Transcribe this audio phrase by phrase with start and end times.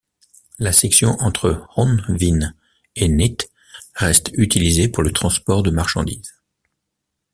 [0.57, 2.55] La section entre Onllwyn
[2.95, 3.51] et Neath
[3.93, 6.41] reste utilisée pour le transport de marchandises.